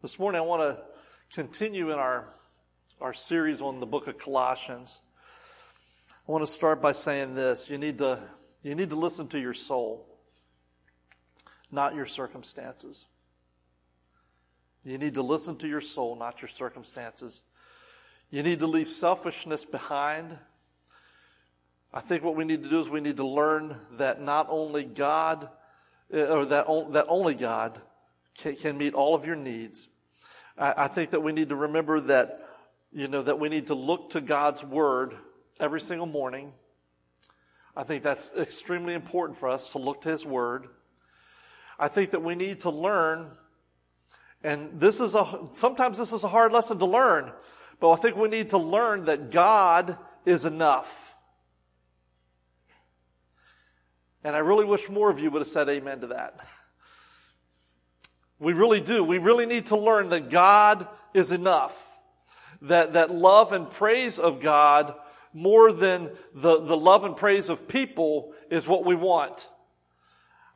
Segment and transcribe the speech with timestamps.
[0.00, 0.80] This morning I want to
[1.34, 2.28] continue in our,
[3.00, 5.00] our series on the book of Colossians.
[6.28, 7.68] I want to start by saying this.
[7.68, 8.20] You need to,
[8.62, 10.06] you need to listen to your soul,
[11.72, 13.06] not your circumstances.
[14.84, 17.42] You need to listen to your soul, not your circumstances.
[18.30, 20.38] You need to leave selfishness behind.
[21.92, 24.84] I think what we need to do is we need to learn that not only
[24.84, 25.48] God,
[26.14, 27.80] uh, or that, that only God
[28.38, 29.88] can, meet all of your needs.
[30.56, 32.48] I think that we need to remember that,
[32.92, 35.14] you know, that we need to look to God's Word
[35.60, 36.52] every single morning.
[37.76, 40.68] I think that's extremely important for us to look to His Word.
[41.78, 43.30] I think that we need to learn,
[44.42, 47.32] and this is a, sometimes this is a hard lesson to learn,
[47.78, 49.96] but I think we need to learn that God
[50.26, 51.16] is enough.
[54.24, 56.40] And I really wish more of you would have said amen to that.
[58.38, 59.02] We really do.
[59.02, 61.76] We really need to learn that God is enough.
[62.62, 64.94] That, that love and praise of God
[65.32, 69.48] more than the, the love and praise of people is what we want.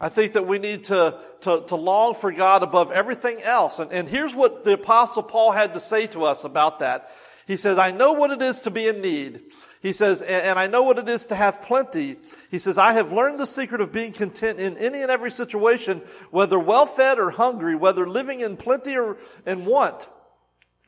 [0.00, 3.78] I think that we need to, to, to long for God above everything else.
[3.78, 7.12] And, and here's what the apostle Paul had to say to us about that.
[7.46, 9.40] He says, I know what it is to be in need.
[9.80, 12.16] He says, and I know what it is to have plenty.
[12.50, 16.02] He says, I have learned the secret of being content in any and every situation,
[16.30, 20.08] whether well fed or hungry, whether living in plenty or in want.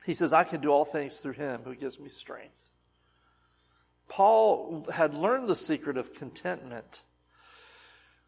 [0.05, 2.61] He says, I can do all things through him who gives me strength.
[4.09, 7.03] Paul had learned the secret of contentment.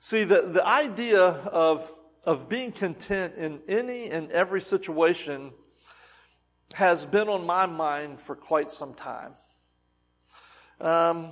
[0.01, 1.93] See, the, the idea of,
[2.25, 5.53] of being content in any and every situation
[6.75, 9.33] has been on my mind for quite some time.
[10.81, 11.31] Um,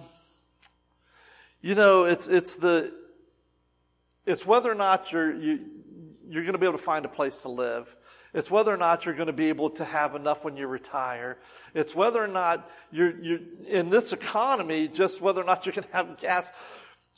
[1.61, 2.95] you know, it's it's the
[4.27, 5.61] it's whether or not you're you,
[6.29, 7.95] you're going to be able to find a place to live.
[8.33, 11.39] It's whether or not you're going to be able to have enough when you retire.
[11.73, 13.39] It's whether or not you're, you're
[13.69, 16.51] in this economy, just whether or not you can have gas.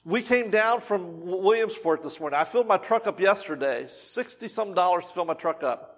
[0.04, 2.38] We came down from Williamsport this morning.
[2.38, 3.86] I filled my truck up yesterday.
[3.88, 5.95] 60 some dollars to fill my truck up.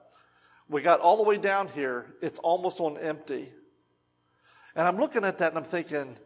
[0.68, 2.06] We got all the way down here.
[2.20, 3.50] It's almost on empty.
[4.74, 6.16] And I'm looking at that and I'm thinking,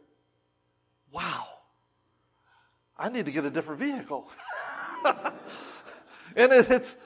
[1.13, 1.47] wow,
[2.99, 4.29] I need to get a different vehicle.
[5.05, 6.97] and it's,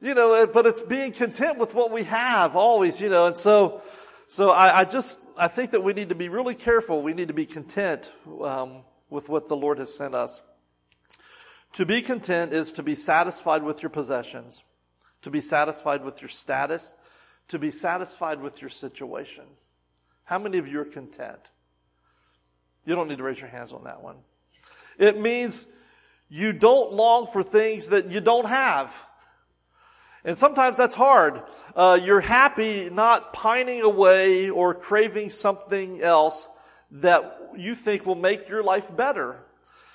[0.00, 3.82] you know, but it's being content with what we have always, you know, and so,
[4.26, 7.02] so I, I just, I think that we need to be really careful.
[7.02, 8.10] We need to be content
[8.42, 10.40] um, with what the Lord has sent us.
[11.74, 14.64] To be content is to be satisfied with your possessions,
[15.26, 16.94] to be satisfied with your status,
[17.48, 19.42] to be satisfied with your situation.
[20.22, 21.50] How many of you are content?
[22.84, 24.18] You don't need to raise your hands on that one.
[24.98, 25.66] It means
[26.28, 28.94] you don't long for things that you don't have.
[30.24, 31.42] And sometimes that's hard.
[31.74, 36.48] Uh, you're happy not pining away or craving something else
[36.92, 39.40] that you think will make your life better.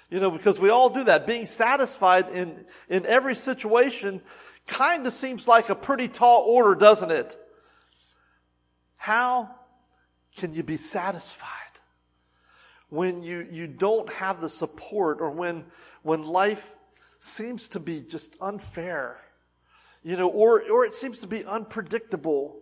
[0.09, 1.25] You know, because we all do that.
[1.25, 4.21] Being satisfied in, in every situation
[4.67, 7.37] kind of seems like a pretty tall order, doesn't it?
[8.97, 9.49] How
[10.35, 11.47] can you be satisfied
[12.89, 15.65] when you, you don't have the support or when,
[16.03, 16.75] when life
[17.19, 19.19] seems to be just unfair?
[20.03, 22.57] You know, or, or it seems to be unpredictable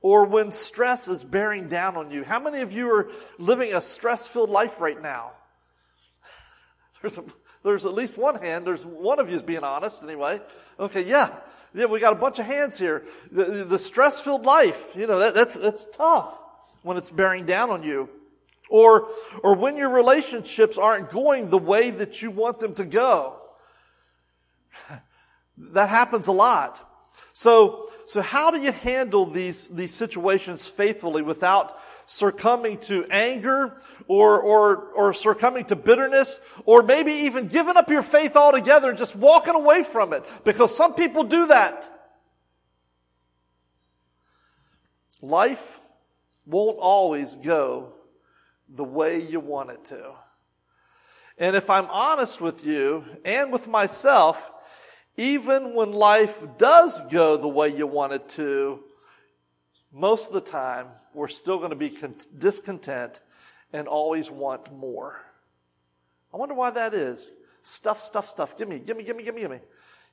[0.00, 2.24] or when stress is bearing down on you.
[2.24, 5.32] How many of you are living a stress filled life right now?
[7.02, 7.24] There's, a,
[7.62, 8.66] there's at least one hand.
[8.66, 10.40] There's one of you is being honest anyway.
[10.78, 11.30] Okay, yeah.
[11.74, 13.04] Yeah, we got a bunch of hands here.
[13.30, 16.38] The, the stress filled life, you know, that, that's, that's tough
[16.82, 18.08] when it's bearing down on you.
[18.70, 19.08] Or,
[19.42, 23.36] or when your relationships aren't going the way that you want them to go.
[25.58, 26.84] that happens a lot.
[27.32, 33.76] So, so how do you handle these, these situations faithfully without succumbing to anger
[34.06, 38.96] or, or, or succumbing to bitterness or maybe even giving up your faith altogether and
[38.96, 40.24] just walking away from it?
[40.42, 41.90] Because some people do that.
[45.20, 45.78] Life
[46.46, 47.92] won't always go
[48.70, 50.12] the way you want it to.
[51.36, 54.50] And if I'm honest with you and with myself,
[55.18, 58.78] even when life does go the way you want it to,
[59.92, 61.92] most of the time we're still going to be
[62.38, 63.20] discontent
[63.72, 65.20] and always want more.
[66.32, 67.32] I wonder why that is.
[67.62, 68.56] Stuff, stuff, stuff.
[68.56, 69.58] Give me, give me, give me, give me, give me.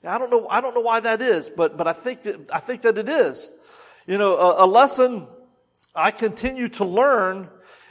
[0.03, 2.59] I don't know, I don't know why that is, but, but I think that, I
[2.59, 3.51] think that it is.
[4.07, 5.27] You know, a, a lesson
[5.93, 7.47] I continue to learn,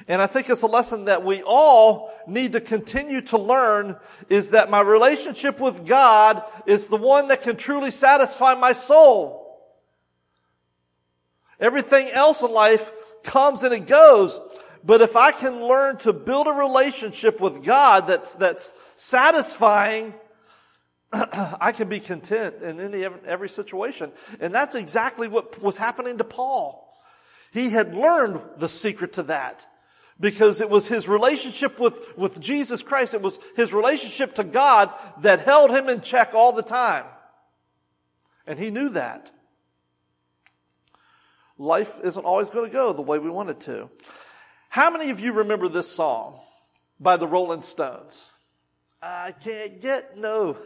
[0.09, 3.97] and I think it's a lesson that we all need to continue to learn,
[4.29, 9.41] is that my relationship with God is the one that can truly satisfy my soul.
[11.61, 12.93] Everything else in life
[13.23, 14.39] comes and it goes.
[14.85, 20.13] But if I can learn to build a relationship with God that's, that's satisfying,
[21.13, 24.13] I can be content in any, every situation.
[24.41, 26.81] And that's exactly what was happening to Paul.
[27.53, 29.67] He had learned the secret to that
[30.21, 33.15] because it was his relationship with, with Jesus Christ.
[33.15, 34.91] It was his relationship to God
[35.21, 37.05] that held him in check all the time.
[38.47, 39.31] And he knew that.
[41.59, 43.91] Life isn't always going to go the way we want it to.
[44.69, 46.41] How many of you remember this song
[46.99, 48.27] by the Rolling Stones?
[49.01, 50.57] I can't get no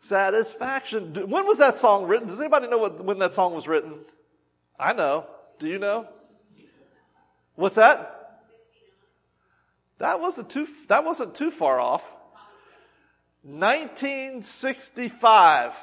[0.00, 1.14] satisfaction.
[1.14, 2.28] When was that song written?
[2.28, 3.94] Does anybody know what, when that song was written?
[4.78, 5.26] I know.
[5.58, 6.08] Do you know?
[7.54, 8.19] What's that?
[10.00, 12.02] That wasn't too, that wasn't too far off.
[13.42, 15.74] 1965.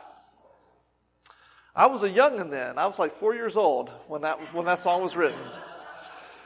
[1.75, 2.79] I was a youngin' then.
[2.79, 5.37] I was like four years old when that, when that song was written.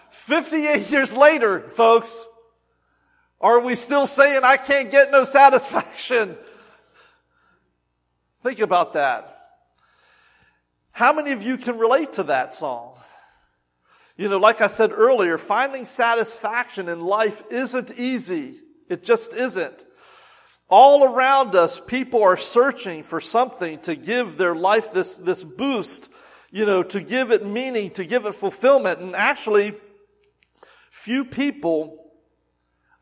[0.10, 2.26] 58 years later, folks,
[3.40, 6.36] are we still saying I can't get no satisfaction?
[8.44, 9.38] Think about that.
[10.92, 12.91] How many of you can relate to that song?
[14.22, 18.60] You know, like I said earlier, finding satisfaction in life isn't easy.
[18.88, 19.84] It just isn't.
[20.70, 26.10] All around us, people are searching for something to give their life this, this boost,
[26.52, 29.00] you know, to give it meaning, to give it fulfillment.
[29.00, 29.76] And actually,
[30.92, 32.12] Few people,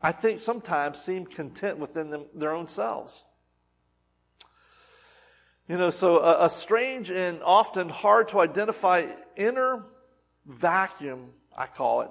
[0.00, 3.24] I think, sometimes seem content within them, their own selves.
[5.68, 9.06] You know, so a, a strange and often hard to identify
[9.36, 9.86] inner
[10.46, 12.10] vacuum, I call it,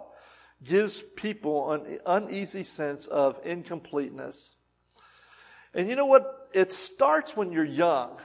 [0.64, 4.56] gives people an uneasy sense of incompleteness.
[5.74, 6.50] And you know what?
[6.54, 8.18] It starts when you're young.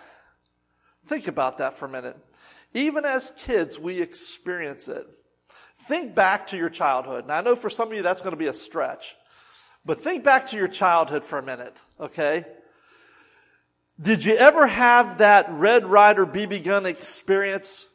[1.06, 2.16] Think about that for a minute.
[2.72, 5.06] Even as kids, we experience it.
[5.76, 7.26] Think back to your childhood.
[7.26, 9.14] Now I know for some of you that's going to be a stretch,
[9.84, 12.46] but think back to your childhood for a minute, okay?
[14.00, 17.86] Did you ever have that Red Ryder BB gun experience?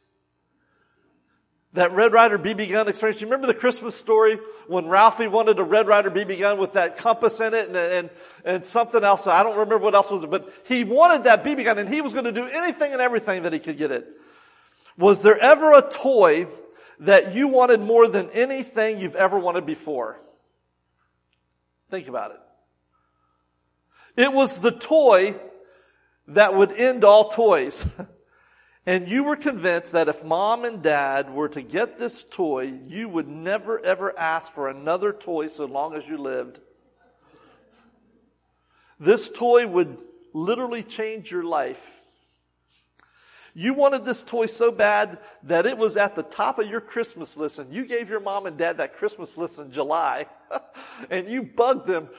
[1.73, 3.21] That Red Ryder BB gun experience.
[3.21, 6.97] You remember the Christmas story when Ralphie wanted a Red Ryder BB gun with that
[6.97, 8.09] compass in it and, and,
[8.43, 9.27] and something else.
[9.27, 12.01] I don't remember what else was it, but he wanted that BB gun and he
[12.01, 14.07] was going to do anything and everything that he could get it.
[14.97, 16.47] Was there ever a toy
[17.01, 20.19] that you wanted more than anything you've ever wanted before?
[21.89, 22.39] Think about it.
[24.21, 25.35] It was the toy
[26.27, 27.85] that would end all toys.
[28.85, 33.09] and you were convinced that if mom and dad were to get this toy, you
[33.09, 36.59] would never ever ask for another toy so long as you lived.
[38.99, 40.01] This toy would
[40.33, 42.01] literally change your life.
[43.53, 47.35] You wanted this toy so bad that it was at the top of your Christmas
[47.35, 50.27] list and you gave your mom and dad that Christmas list in July
[51.09, 52.09] and you bugged them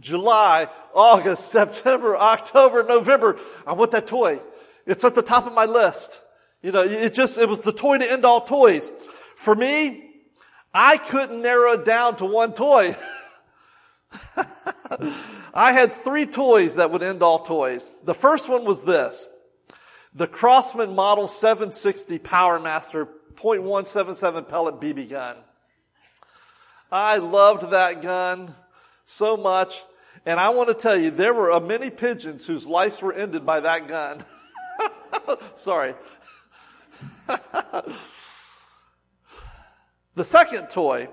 [0.00, 3.38] July, August, September, October, November.
[3.66, 4.40] I want that toy.
[4.88, 6.22] It's at the top of my list.
[6.62, 8.90] You know, it just, it was the toy to end all toys.
[9.36, 10.10] For me,
[10.72, 12.96] I couldn't narrow it down to one toy.
[15.54, 17.94] I had three toys that would end all toys.
[18.04, 19.28] The first one was this
[20.14, 25.36] the Crosman Model 760 PowerMaster .177 pellet BB gun.
[26.90, 28.54] I loved that gun
[29.04, 29.84] so much.
[30.24, 33.60] And I want to tell you, there were many pigeons whose lives were ended by
[33.60, 34.24] that gun.
[35.56, 35.94] Sorry.
[40.14, 41.08] the second toy,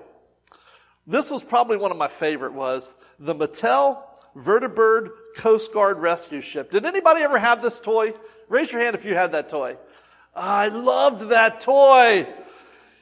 [1.06, 4.02] this was probably one of my favorite, was the Mattel
[4.36, 6.70] Vertibird Coast Guard Rescue Ship.
[6.70, 8.14] Did anybody ever have this toy?
[8.48, 9.76] Raise your hand if you had that toy.
[10.34, 12.26] I loved that toy.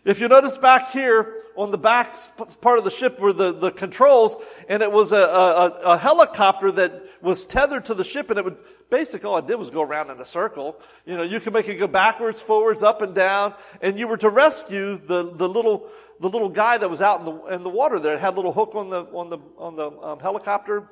[0.04, 2.14] If you notice back here on the back
[2.60, 4.36] part of the ship were the, the controls,
[4.68, 8.44] and it was a, a, a helicopter that was tethered to the ship, and it
[8.44, 8.58] would
[8.90, 10.80] basically all I did was go around in a circle.
[11.04, 14.16] You know, you could make it go backwards, forwards, up and down, and you were
[14.18, 15.88] to rescue the, the little
[16.20, 18.14] the little guy that was out in the in the water there.
[18.14, 20.88] It had a little hook on the on the on the um, helicopter.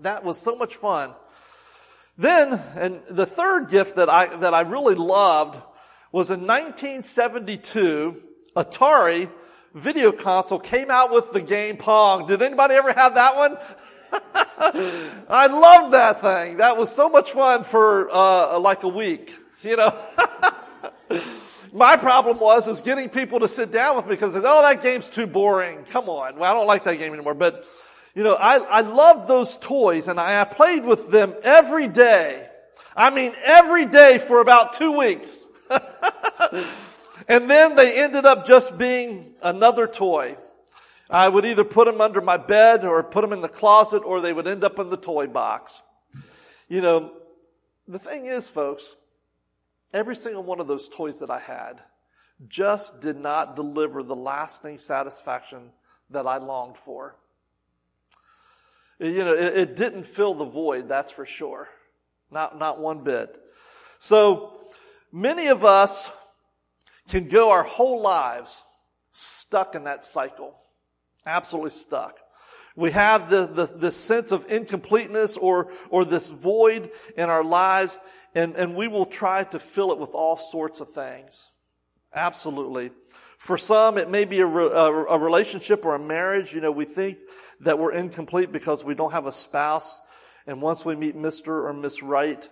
[0.00, 1.14] That was so much fun.
[2.16, 5.60] Then, and the third gift that I, that I really loved
[6.12, 8.22] was in 1972,
[8.56, 9.30] Atari
[9.74, 12.26] video console came out with the game Pong.
[12.26, 13.58] Did anybody ever have that one?
[15.28, 16.58] I loved that thing.
[16.58, 19.34] That was so much fun for uh, like a week.
[19.62, 19.98] You know,
[21.72, 25.10] my problem was is getting people to sit down with me because oh that game's
[25.10, 25.84] too boring.
[25.84, 27.34] Come on, well I don't like that game anymore.
[27.34, 27.66] But
[28.14, 32.48] you know, I, I loved those toys and I, I played with them every day.
[32.96, 35.42] I mean, every day for about two weeks.
[37.28, 40.36] And then they ended up just being another toy.
[41.10, 44.20] I would either put them under my bed or put them in the closet or
[44.20, 45.82] they would end up in the toy box.
[46.68, 47.12] You know,
[47.86, 48.94] the thing is, folks,
[49.92, 51.80] every single one of those toys that I had
[52.48, 55.70] just did not deliver the lasting satisfaction
[56.10, 57.16] that I longed for.
[58.98, 61.68] You know, it, it didn't fill the void, that's for sure.
[62.30, 63.38] Not, not one bit.
[63.98, 64.58] So,
[65.12, 66.10] many of us
[67.08, 68.62] can go our whole lives
[69.12, 70.56] stuck in that cycle.
[71.26, 72.18] Absolutely stuck.
[72.76, 78.00] We have the, the, the sense of incompleteness or, or this void in our lives,
[78.34, 81.46] and, and we will try to fill it with all sorts of things.
[82.12, 82.90] Absolutely.
[83.38, 86.52] For some, it may be a, a, a relationship or a marriage.
[86.52, 87.18] You know, we think
[87.60, 90.00] that we're incomplete because we don't have a spouse.
[90.46, 91.48] And once we meet Mr.
[91.48, 92.48] or Miss Right,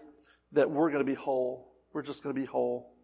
[0.52, 1.72] that we're going to be whole.
[1.92, 2.94] We're just going to be whole.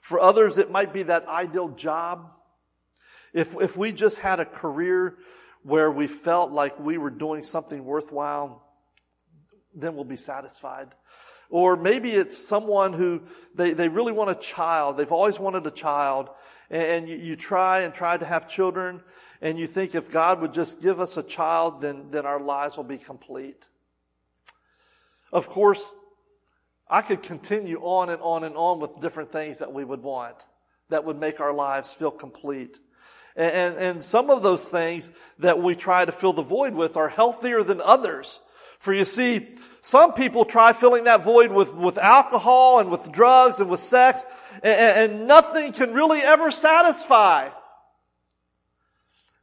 [0.00, 2.30] For others, it might be that ideal job.
[3.32, 5.16] If, if we just had a career
[5.62, 8.62] where we felt like we were doing something worthwhile,
[9.74, 10.88] then we'll be satisfied.
[11.48, 13.22] Or maybe it's someone who
[13.54, 14.96] they, they really want a child.
[14.96, 16.30] They've always wanted a child.
[16.70, 19.02] And you, you try and try to have children
[19.42, 22.76] and you think if God would just give us a child, then, then our lives
[22.76, 23.66] will be complete.
[25.32, 25.94] Of course,
[26.88, 30.36] I could continue on and on and on with different things that we would want
[30.90, 32.78] that would make our lives feel complete.
[33.40, 36.98] And, and, and, some of those things that we try to fill the void with
[36.98, 38.38] are healthier than others.
[38.80, 43.58] For you see, some people try filling that void with, with alcohol and with drugs
[43.60, 44.26] and with sex,
[44.62, 47.48] and, and nothing can really ever satisfy.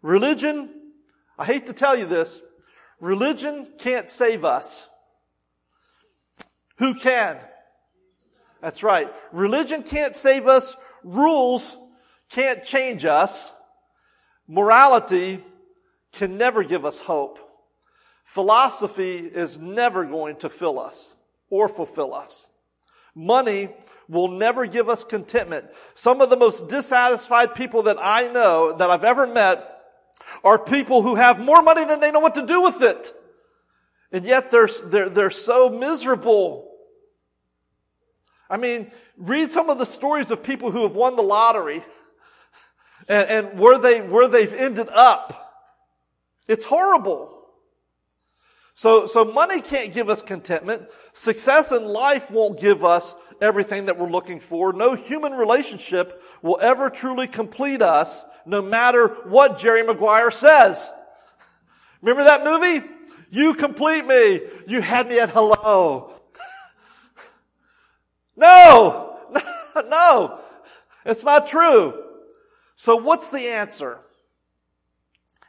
[0.04, 0.70] Religion,
[1.40, 2.40] I hate to tell you this,
[3.00, 4.88] religion can't save us.
[6.78, 7.40] Who can?
[8.62, 9.12] That's right.
[9.32, 10.76] Religion can't save us.
[11.04, 11.76] Rules
[12.30, 13.52] can't change us.
[14.48, 15.44] Morality
[16.14, 17.40] can never give us hope.
[18.24, 21.16] Philosophy is never going to fill us
[21.50, 22.50] or fulfill us.
[23.16, 23.70] Money
[24.08, 25.66] will never give us contentment.
[25.94, 29.82] Some of the most dissatisfied people that I know, that I've ever met,
[30.44, 33.12] are people who have more money than they know what to do with it.
[34.12, 36.70] And yet they're, they're, they're so miserable.
[38.50, 41.84] I mean, read some of the stories of people who have won the lottery
[43.08, 45.44] and, and where they, where they've ended up.
[46.48, 47.34] It's horrible.
[48.74, 50.84] So, so money can't give us contentment.
[51.14, 54.72] Success in life won't give us everything that we're looking for.
[54.72, 60.92] No human relationship will ever truly complete us, no matter what Jerry Maguire says.
[62.02, 62.86] Remember that movie?
[63.30, 64.42] You complete me.
[64.68, 66.14] You had me at hello.
[68.36, 69.20] no,
[69.90, 70.40] no,
[71.06, 72.07] it's not true.
[72.78, 73.98] So what's the answer?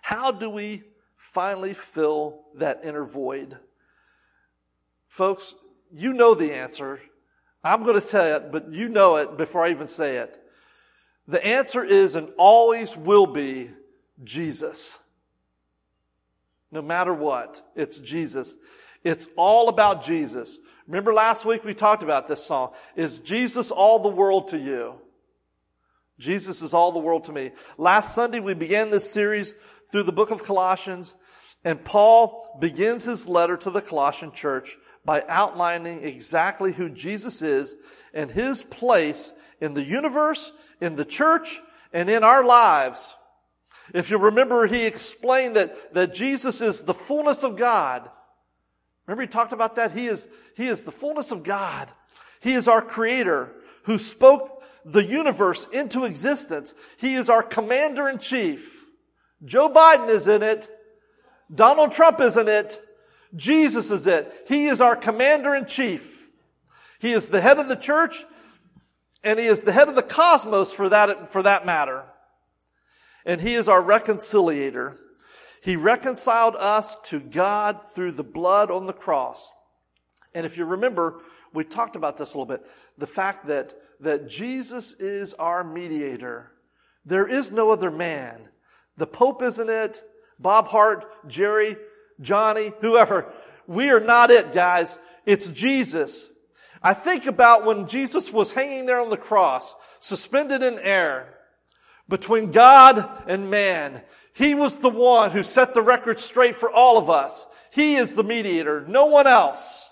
[0.00, 0.82] How do we
[1.14, 3.58] finally fill that inner void?
[5.08, 5.54] Folks,
[5.92, 7.00] you know the answer.
[7.62, 10.42] I'm going to say it, but you know it before I even say it.
[11.26, 13.73] The answer is and always will be
[14.25, 14.99] Jesus.
[16.73, 18.56] No matter what, it's Jesus.
[19.04, 20.58] It's all about Jesus.
[20.87, 22.73] Remember last week we talked about this song.
[22.97, 24.94] Is Jesus all the world to you?
[26.19, 27.53] Jesus is all the world to me.
[27.77, 29.55] Last Sunday we began this series
[29.91, 31.15] through the book of Colossians
[31.65, 37.75] and Paul begins his letter to the Colossian church by outlining exactly who Jesus is
[38.15, 41.59] and his place in the universe, in the church,
[41.93, 43.15] and in our lives.
[43.95, 48.09] If you remember, he explained that, that Jesus is the fullness of God.
[49.07, 49.93] Remember he talked about that?
[49.93, 51.89] He is, he is the fullness of God.
[52.41, 53.53] He is our creator
[53.85, 54.58] who spoke
[54.92, 56.75] the universe into existence.
[56.97, 58.76] He is our commander in chief.
[59.45, 60.68] Joe Biden is in it.
[61.54, 62.80] Donald Trump is in it.
[63.37, 64.45] Jesus is it.
[64.49, 66.28] He is our commander in chief.
[66.99, 68.25] He is the head of the church
[69.23, 72.04] and he is the head of the cosmos for that, for that matter.
[73.26, 74.97] And he is our reconciliator.
[75.62, 79.50] He reconciled us to God through the blood on the cross.
[80.35, 81.21] And if you remember,
[81.52, 82.64] we talked about this a little bit.
[82.97, 86.52] The fact that, that Jesus is our mediator.
[87.05, 88.49] There is no other man.
[88.97, 90.02] The Pope isn't it.
[90.38, 91.76] Bob Hart, Jerry,
[92.21, 93.33] Johnny, whoever.
[93.67, 94.99] We are not it, guys.
[95.26, 96.31] It's Jesus.
[96.83, 101.35] I think about when Jesus was hanging there on the cross, suspended in air
[102.09, 104.02] between God and man.
[104.33, 107.47] He was the one who set the record straight for all of us.
[107.73, 109.88] He is the mediator, no one else.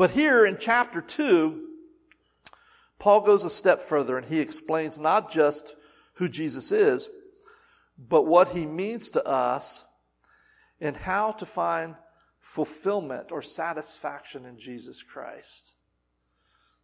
[0.00, 1.60] But here in chapter 2,
[2.98, 5.76] Paul goes a step further and he explains not just
[6.14, 7.10] who Jesus is,
[7.98, 9.84] but what he means to us
[10.80, 11.96] and how to find
[12.40, 15.74] fulfillment or satisfaction in Jesus Christ.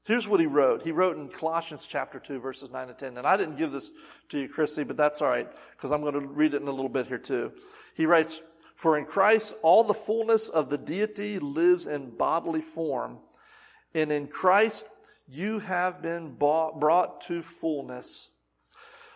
[0.04, 0.82] Here's what he wrote.
[0.82, 3.16] He wrote in Colossians chapter 2, verses 9 and 10.
[3.16, 3.92] And I didn't give this
[4.28, 6.70] to you, Chrissy, but that's all right, because I'm going to read it in a
[6.70, 7.52] little bit here too.
[7.94, 8.42] He writes,
[8.76, 13.18] For in Christ all the fullness of the deity lives in bodily form,
[13.94, 14.86] and in Christ
[15.26, 18.30] you have been bought, brought to fullness.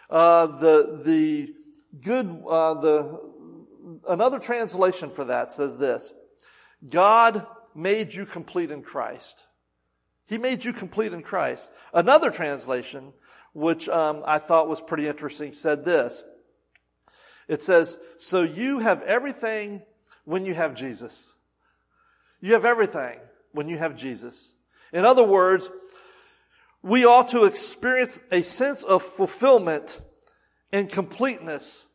[0.09, 1.55] Uh, the, the
[2.03, 3.21] good, uh, the,
[4.09, 6.13] another translation for that says this,
[6.89, 9.45] God made you complete in Christ.
[10.27, 11.71] He made you complete in Christ.
[11.93, 13.13] Another translation,
[13.53, 16.25] which um, I thought was pretty interesting, said this.
[17.51, 19.83] It says, So you have everything
[20.25, 21.33] when you have Jesus.
[22.41, 23.19] You have everything
[23.51, 24.55] when you have Jesus.
[24.93, 25.69] In other words,
[26.81, 30.01] we ought to experience a sense of fulfillment
[30.73, 31.87] and completeness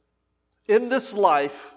[0.67, 1.73] in this life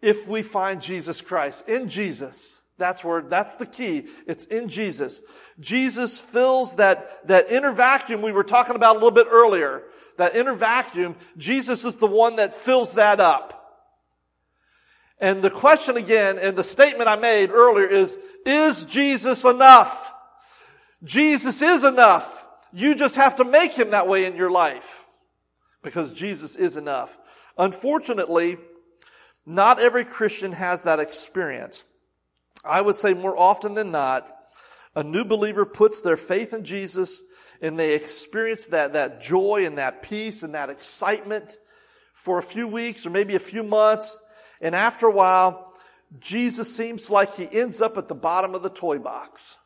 [0.00, 1.68] if we find Jesus Christ.
[1.68, 2.62] In Jesus.
[2.78, 4.06] That's where, that's the key.
[4.26, 5.22] It's in Jesus.
[5.60, 9.82] Jesus fills that, that inner vacuum we were talking about a little bit earlier.
[10.16, 13.60] That inner vacuum, Jesus is the one that fills that up.
[15.18, 20.12] And the question again, and the statement I made earlier is, is Jesus enough?
[21.02, 22.44] Jesus is enough.
[22.72, 25.06] You just have to make him that way in your life.
[25.82, 27.18] Because Jesus is enough.
[27.56, 28.58] Unfortunately,
[29.46, 31.84] not every Christian has that experience.
[32.64, 34.34] I would say more often than not,
[34.96, 37.22] a new believer puts their faith in Jesus
[37.64, 41.56] and they experience that, that joy and that peace and that excitement
[42.12, 44.18] for a few weeks or maybe a few months.
[44.60, 45.72] And after a while,
[46.20, 49.56] Jesus seems like he ends up at the bottom of the toy box.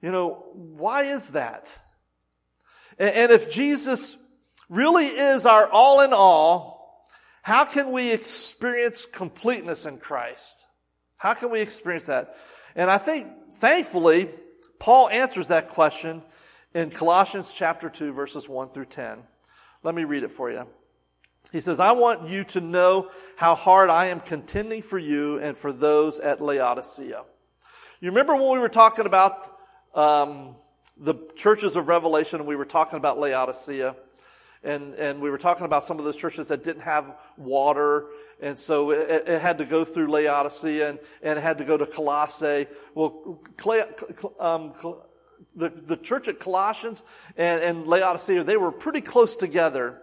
[0.00, 1.78] You know, why is that?
[2.98, 4.16] And, and if Jesus
[4.70, 7.06] really is our all in all,
[7.42, 10.64] how can we experience completeness in Christ?
[11.18, 12.34] How can we experience that?
[12.74, 14.30] And I think, thankfully,
[14.78, 16.22] Paul answers that question
[16.74, 19.18] in Colossians chapter 2, verses 1 through 10.
[19.82, 20.66] Let me read it for you.
[21.52, 25.56] He says, I want you to know how hard I am contending for you and
[25.56, 27.22] for those at Laodicea.
[28.00, 29.56] You remember when we were talking about
[29.94, 30.56] um,
[30.96, 33.96] the churches of Revelation and we were talking about Laodicea?
[34.62, 38.06] And, and we were talking about some of those churches that didn't have water
[38.40, 41.76] and so it, it, had to go through Laodicea and, and it had to go
[41.76, 42.66] to Colossae.
[42.94, 43.40] Well,
[44.38, 44.72] um,
[45.56, 47.02] the, the church at Colossians
[47.36, 50.00] and, and Laodicea, they were pretty close together.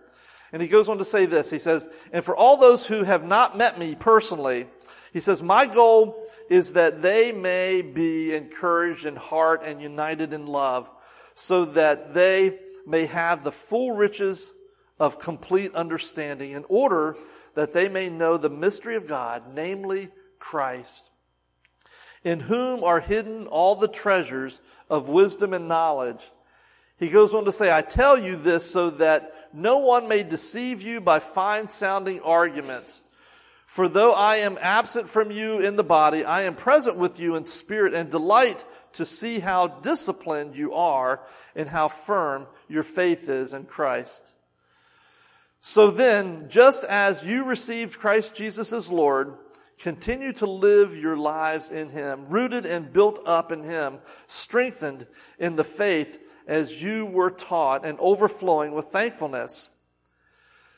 [0.52, 1.50] And he goes on to say this.
[1.50, 4.68] He says, and for all those who have not met me personally,
[5.14, 10.46] he says, my goal is that they may be encouraged in heart and united in
[10.46, 10.92] love
[11.36, 14.54] so that they may have the full riches
[15.00, 17.18] of complete understanding in order
[17.56, 21.10] that they may know the mystery of God, namely Christ,
[22.24, 26.22] in whom are hidden all the treasures of wisdom and knowledge.
[26.98, 30.82] He goes on to say, I tell you this so that no one may deceive
[30.82, 33.02] you by fine sounding arguments.
[33.66, 37.36] For though I am absent from you in the body, I am present with you
[37.36, 38.64] in spirit and delight
[38.94, 41.22] to see how disciplined you are
[41.56, 44.34] and how firm your faith is in Christ.
[45.68, 49.34] So then, just as you received Christ Jesus as Lord,
[49.80, 53.98] continue to live your lives in Him, rooted and built up in Him,
[54.28, 55.08] strengthened
[55.40, 59.72] in the faith as you were taught and overflowing with thankfulness.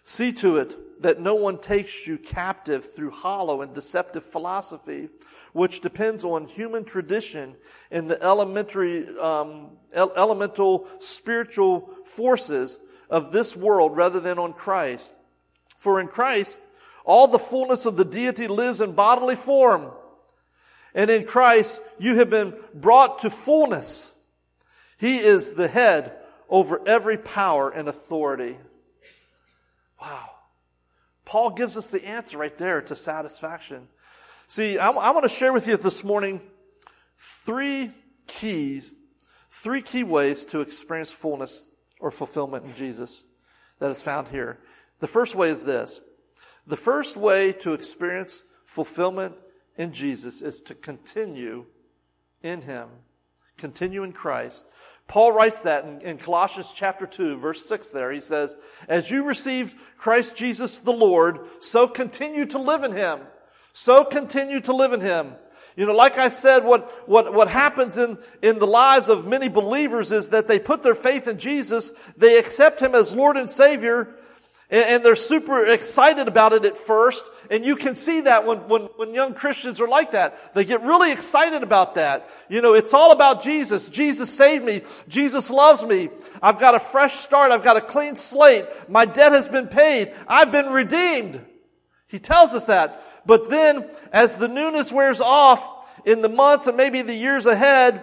[0.05, 5.09] See to it that no one takes you captive through hollow and deceptive philosophy,
[5.51, 7.57] which depends on human tradition
[7.91, 15.11] and the elementary, um, elemental spiritual forces of this world rather than on Christ.
[15.77, 16.59] For in Christ,
[17.05, 19.91] all the fullness of the deity lives in bodily form.
[20.93, 24.11] And in Christ, you have been brought to fullness.
[24.97, 26.13] He is the head
[26.49, 28.57] over every power and authority.
[30.01, 30.31] Wow.
[31.25, 33.87] Paul gives us the answer right there to satisfaction.
[34.47, 36.41] See, I, I want to share with you this morning
[37.17, 37.91] three
[38.27, 38.95] keys,
[39.51, 41.67] three key ways to experience fullness
[41.99, 43.25] or fulfillment in Jesus
[43.79, 44.59] that is found here.
[44.99, 46.01] The first way is this.
[46.65, 49.35] The first way to experience fulfillment
[49.77, 51.65] in Jesus is to continue
[52.41, 52.89] in Him.
[53.57, 54.65] Continue in Christ.
[55.07, 58.11] Paul writes that in, in, Colossians chapter 2, verse 6 there.
[58.11, 58.57] He says,
[58.89, 63.21] As you received Christ Jesus the Lord, so continue to live in Him.
[63.71, 65.35] So continue to live in Him.
[65.77, 69.47] You know, like I said, what, what, what happens in, in the lives of many
[69.47, 73.47] believers is that they put their faith in Jesus, they accept Him as Lord and
[73.47, 74.09] Savior,
[74.69, 78.81] and, they're super excited about it at first, and you can see that when, when,
[78.97, 80.53] when young Christians are like that.
[80.55, 82.27] They get really excited about that.
[82.49, 83.87] You know, it's all about Jesus.
[83.87, 84.81] Jesus saved me.
[85.07, 86.09] Jesus loves me.
[86.41, 87.53] I've got a fresh start.
[87.53, 88.65] I've got a clean slate.
[88.89, 90.13] My debt has been paid.
[90.27, 91.39] I've been redeemed.
[92.09, 93.01] He tells us that.
[93.27, 95.69] But then, as the newness wears off
[96.05, 97.95] in the months and maybe the years ahead,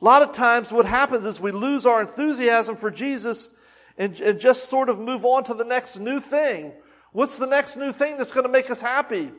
[0.00, 3.50] a lot of times what happens is we lose our enthusiasm for Jesus
[3.98, 6.72] and, and just sort of move on to the next new thing.
[7.10, 9.32] What's the next new thing that's going to make us happy?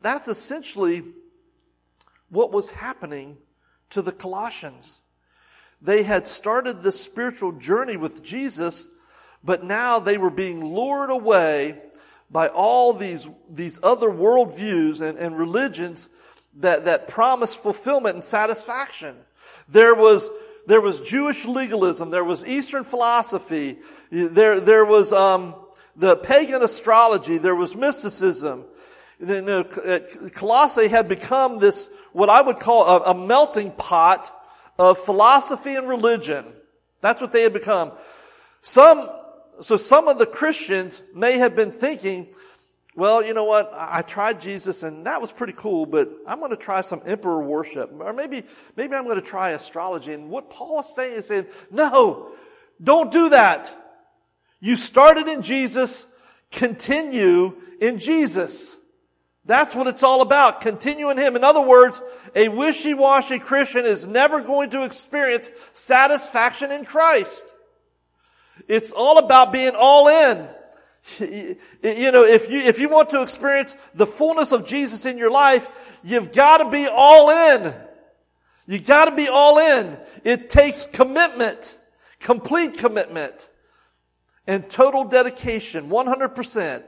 [0.00, 1.04] That's essentially
[2.28, 3.36] what was happening
[3.90, 5.02] to the Colossians.
[5.80, 8.88] They had started this spiritual journey with Jesus,
[9.44, 11.78] but now they were being lured away
[12.30, 16.08] by all these, these other worldviews and, and religions
[16.58, 19.16] that, that promise fulfillment and satisfaction.
[19.68, 20.28] There was,
[20.66, 23.78] there was Jewish legalism, there was Eastern philosophy,
[24.10, 25.54] there, there was um,
[25.96, 28.64] the pagan astrology, there was mysticism.
[29.18, 34.32] You know, Colossae had become this, what I would call a, a melting pot
[34.78, 36.44] of philosophy and religion.
[37.00, 37.92] That's what they had become.
[38.62, 39.08] Some
[39.60, 42.28] so some of the Christians may have been thinking,
[42.96, 43.72] well, you know what?
[43.74, 47.42] I tried Jesus and that was pretty cool, but I'm going to try some emperor
[47.42, 47.92] worship.
[47.98, 48.42] Or maybe,
[48.76, 50.12] maybe I'm going to try astrology.
[50.12, 52.32] And what Paul is saying is saying, no,
[52.82, 53.74] don't do that.
[54.60, 56.04] You started in Jesus,
[56.50, 58.76] continue in Jesus.
[59.46, 60.60] That's what it's all about.
[60.60, 61.36] Continue in Him.
[61.36, 62.02] In other words,
[62.34, 67.54] a wishy-washy Christian is never going to experience satisfaction in Christ.
[68.70, 70.48] It's all about being all in.
[71.82, 75.30] You know, if you, if you want to experience the fullness of Jesus in your
[75.30, 75.68] life,
[76.04, 77.74] you've got to be all in.
[78.68, 79.98] You got to be all in.
[80.22, 81.78] It takes commitment,
[82.20, 83.48] complete commitment,
[84.46, 86.82] and total dedication, 100%.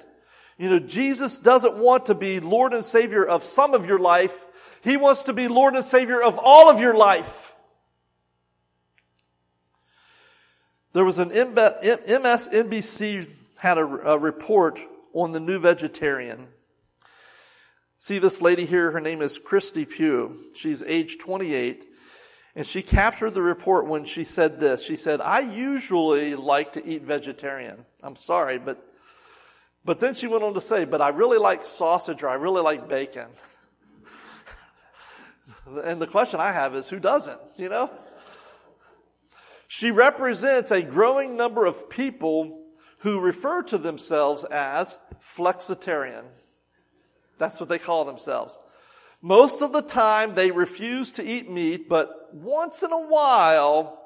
[0.58, 4.46] You know, Jesus doesn't want to be Lord and Savior of some of your life.
[4.82, 7.51] He wants to be Lord and Savior of all of your life.
[10.92, 13.28] There was an MSNBC
[13.58, 14.80] had a, a report
[15.14, 16.48] on the new vegetarian.
[17.96, 20.36] See this lady here, her name is Christy Pugh.
[20.54, 21.86] She's age 28.
[22.54, 24.84] And she captured the report when she said this.
[24.84, 27.86] She said, I usually like to eat vegetarian.
[28.02, 28.84] I'm sorry, but,
[29.84, 32.60] but then she went on to say, but I really like sausage or I really
[32.60, 33.28] like bacon.
[35.84, 37.90] and the question I have is, who doesn't, you know?
[39.74, 42.60] She represents a growing number of people
[42.98, 46.24] who refer to themselves as flexitarian.
[47.38, 48.58] That's what they call themselves.
[49.22, 53.98] Most of the time they refuse to eat meat, but once in a while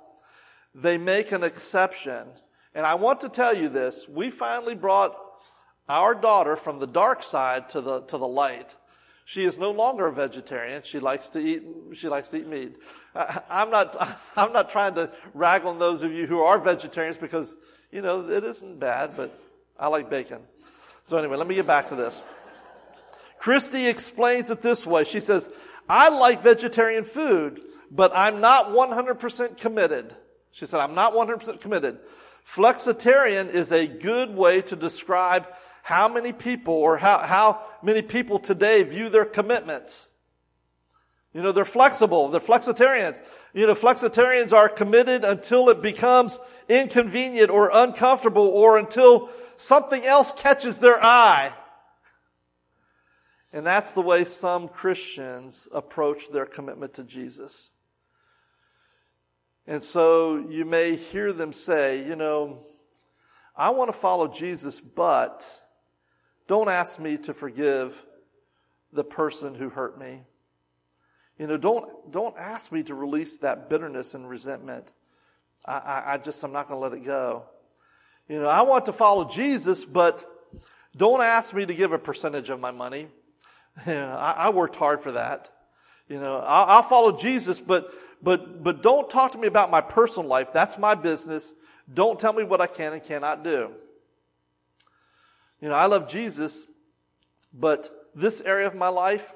[0.73, 2.29] they make an exception.
[2.73, 4.07] And I want to tell you this.
[4.09, 5.21] We finally brought
[5.89, 8.77] our daughter from the dark side to the, to the light.
[9.29, 10.83] She is no longer a vegetarian.
[10.85, 12.77] She likes to eat, she likes to eat meat.
[13.13, 13.97] I, I'm not,
[14.37, 17.57] I'm not trying to rag on those of you who are vegetarians because,
[17.91, 19.37] you know, it isn't bad, but
[19.77, 20.43] I like bacon.
[21.03, 22.23] So anyway, let me get back to this.
[23.41, 25.03] Christy explains it this way.
[25.03, 25.51] She says,
[25.89, 27.61] I like vegetarian food,
[27.91, 30.15] but I'm not 100% committed.
[30.53, 31.99] She said, I'm not 100% committed.
[32.47, 35.49] Flexitarian is a good way to describe
[35.87, 40.09] how many people or how, how many people today view their commitments.
[41.33, 42.27] You know, they're flexible.
[42.27, 43.23] They're flexitarians.
[43.55, 50.33] You know, flexitarians are committed until it becomes inconvenient or uncomfortable or until something else
[50.37, 51.53] catches their eye.
[53.53, 57.71] And that's the way some Christians approach their commitment to Jesus.
[59.69, 62.59] And so you may hear them say, you know,
[63.55, 65.63] I want to follow Jesus, but
[66.47, 68.05] don't ask me to forgive
[68.93, 70.23] the person who hurt me.
[71.39, 74.93] You know, don't, don't ask me to release that bitterness and resentment.
[75.65, 77.45] I, I, I just, I'm not going to let it go.
[78.29, 80.25] You know, I want to follow Jesus, but
[80.97, 83.09] don't ask me to give a percentage of my money.
[83.87, 85.51] You know, I, I worked hard for that.
[86.09, 89.81] You know, I'll, I'll follow Jesus, but, but, but don't talk to me about my
[89.81, 90.53] personal life.
[90.53, 91.53] That's my business.
[91.93, 93.73] Don't tell me what I can and cannot do.
[95.61, 96.67] You know, I love Jesus,
[97.53, 99.35] but this area of my life,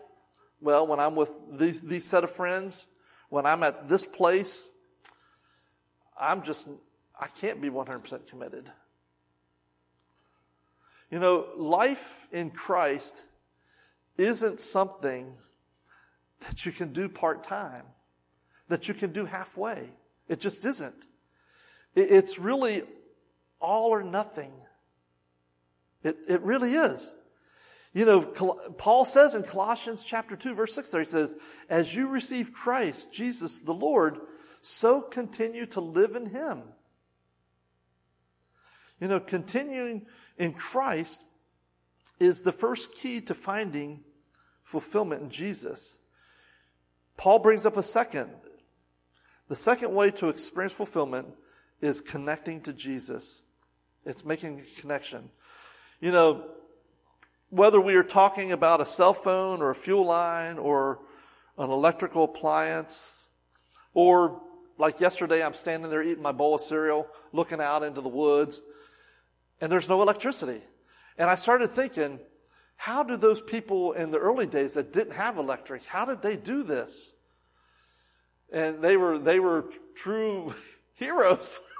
[0.61, 2.85] well, when I'm with these, these set of friends,
[3.31, 4.69] when I'm at this place,
[6.19, 6.69] I'm just,
[7.19, 8.71] I can't be 100% committed.
[11.11, 13.25] You know, life in Christ
[14.17, 15.33] isn't something
[16.41, 17.85] that you can do part time,
[18.69, 19.91] that you can do halfway.
[20.29, 21.07] It just isn't.
[21.97, 22.83] It's really
[23.61, 24.53] all or nothing.
[26.03, 27.15] It, it really is.
[27.93, 31.35] You know, Paul says in Colossians chapter 2 verse 6 there, he says,
[31.69, 34.19] as you receive Christ, Jesus the Lord,
[34.63, 36.63] so continue to live in Him.
[39.01, 40.07] You know, continuing
[40.39, 41.25] in Christ
[42.21, 44.05] is the first key to finding
[44.63, 45.99] fulfillment in Jesus.
[47.17, 48.31] Paul brings up a second.
[49.49, 51.29] The second way to experience fulfillment
[51.81, 53.41] is connecting to Jesus.
[54.05, 55.31] It's making a connection.
[56.01, 56.45] You know,
[57.51, 61.01] whether we are talking about a cell phone or a fuel line or
[61.59, 63.29] an electrical appliance
[63.93, 64.41] or
[64.79, 68.63] like yesterday, I'm standing there eating my bowl of cereal, looking out into the woods,
[69.61, 70.63] and there's no electricity.
[71.19, 72.19] And I started thinking,
[72.77, 76.37] how do those people in the early days that didn't have electric, how did they
[76.37, 77.13] do this?
[78.51, 80.55] And they were, they were true
[80.95, 81.61] heroes.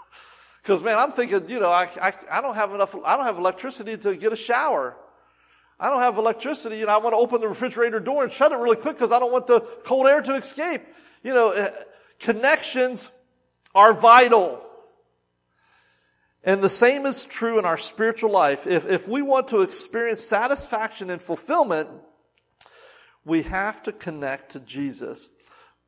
[0.71, 3.39] Because man, I'm thinking, you know, I, I, I don't have enough, I don't have
[3.39, 4.95] electricity to get a shower.
[5.81, 8.53] I don't have electricity, you know, I want to open the refrigerator door and shut
[8.53, 10.83] it really quick because I don't want the cold air to escape.
[11.25, 11.73] You know, eh,
[12.21, 13.11] connections
[13.75, 14.63] are vital.
[16.45, 18.69] And the same is true in our spiritual life.
[18.69, 21.89] If, if we want to experience satisfaction and fulfillment,
[23.25, 25.33] we have to connect to Jesus.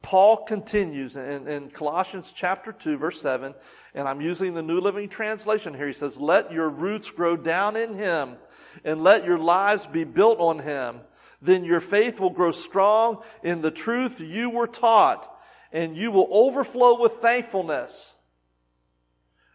[0.02, 3.54] Paul continues in, in Colossians chapter 2 verse 7,
[3.94, 5.86] and I'm using the New Living Translation here.
[5.86, 8.36] He says, let your roots grow down in Him
[8.84, 11.00] and let your lives be built on Him.
[11.40, 15.28] Then your faith will grow strong in the truth you were taught
[15.72, 18.14] and you will overflow with thankfulness.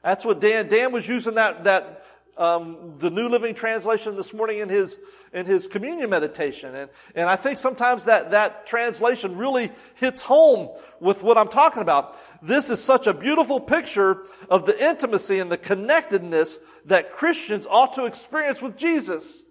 [0.03, 2.05] That's what Dan, Dan was using that, that,
[2.37, 4.99] um, the New Living Translation this morning in his,
[5.33, 6.75] in his communion meditation.
[6.75, 10.69] And, and I think sometimes that, that translation really hits home
[10.99, 12.17] with what I'm talking about.
[12.41, 17.93] This is such a beautiful picture of the intimacy and the connectedness that Christians ought
[17.93, 19.43] to experience with Jesus.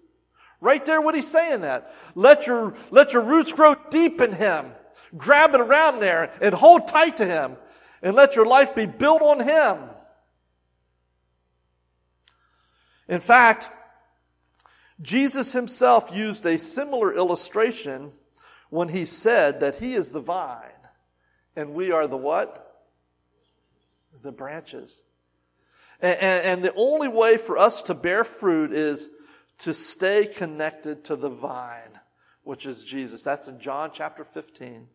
[0.59, 1.93] Right there, what he's saying that.
[2.15, 4.71] Let your, let your roots grow deep in Him.
[5.15, 7.57] Grab it around there and hold tight to Him
[8.01, 9.77] and let your life be built on Him.
[13.07, 13.69] In fact,
[15.01, 18.11] Jesus himself used a similar illustration
[18.69, 20.71] when he said that he is the vine
[21.55, 22.63] and we are the what?
[24.21, 25.03] The branches.
[25.99, 29.09] And, and, and, the only way for us to bear fruit is
[29.59, 31.99] to stay connected to the vine,
[32.43, 33.23] which is Jesus.
[33.23, 34.87] That's in John chapter 15.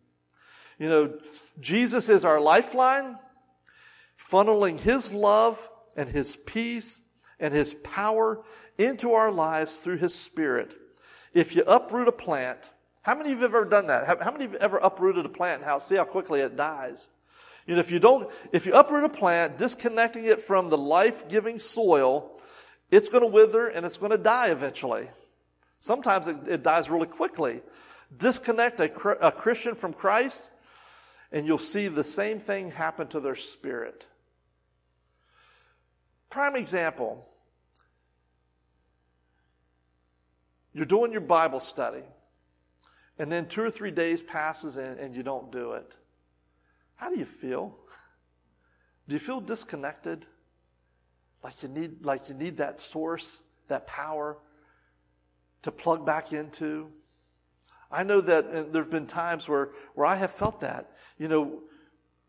[0.78, 1.18] You know,
[1.58, 3.18] Jesus is our lifeline,
[4.16, 7.00] funneling His love and His peace
[7.42, 8.40] and His power
[8.78, 10.74] into our lives through His Spirit.
[11.34, 12.70] If you uproot a plant,
[13.02, 14.06] how many of you have ever done that?
[14.06, 16.56] How many of you have ever uprooted a plant and how, see how quickly it
[16.56, 17.10] dies?
[17.66, 21.58] You know, if you don't, if you uproot a plant, disconnecting it from the life-giving
[21.58, 22.40] soil,
[22.90, 25.08] it's going to wither and it's going to die eventually.
[25.78, 27.60] Sometimes it, it dies really quickly.
[28.16, 30.50] Disconnect a, a Christian from Christ,
[31.32, 34.06] and you'll see the same thing happen to their spirit.
[36.30, 37.26] Prime example.
[40.74, 42.02] You're doing your Bible study,
[43.18, 45.96] and then two or three days passes and, and you don't do it.
[46.94, 47.76] How do you feel?
[49.08, 50.24] Do you feel disconnected?
[51.42, 54.38] Like you need, like you need that source, that power
[55.62, 56.88] to plug back into?
[57.90, 60.92] I know that there have been times where, where I have felt that.
[61.18, 61.60] You know,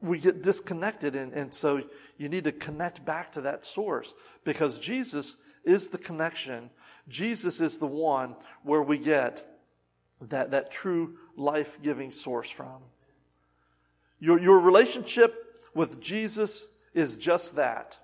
[0.01, 1.81] we get disconnected, and, and so
[2.17, 6.69] you need to connect back to that source because Jesus is the connection.
[7.07, 9.45] Jesus is the one where we get
[10.21, 12.81] that, that true life giving source from.
[14.19, 17.97] Your, your relationship with Jesus is just that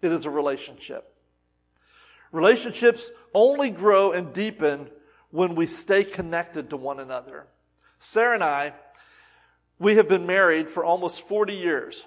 [0.00, 1.12] it is a relationship.
[2.30, 4.88] Relationships only grow and deepen
[5.30, 7.46] when we stay connected to one another.
[7.98, 8.74] Sarah and I,
[9.78, 12.04] we have been married for almost 40 years.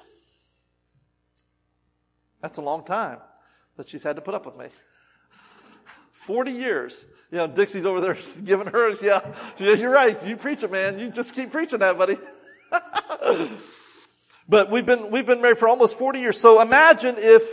[2.42, 3.18] That's a long time
[3.78, 4.68] that she's had to put up with me.
[6.26, 7.06] 40 years.
[7.32, 9.02] You know, Dixie's over there giving hers.
[9.02, 9.22] Yeah,
[9.60, 10.22] you're right.
[10.26, 10.98] You preach it, man.
[10.98, 12.18] You just keep preaching that, buddy.
[14.50, 16.40] but we've been, we've been married for almost 40 years.
[16.40, 17.44] So imagine if